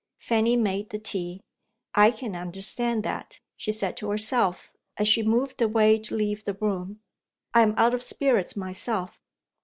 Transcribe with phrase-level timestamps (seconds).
[0.17, 1.41] Fanny made the tea.
[1.93, 6.55] "I can understand that," she said to herself, as she moved away to leave the
[6.55, 7.01] room;
[7.53, 9.21] "I'm out of spirits myself."